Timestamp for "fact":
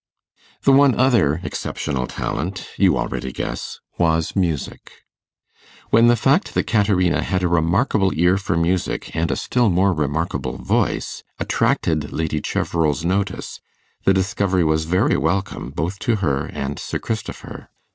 6.15-6.55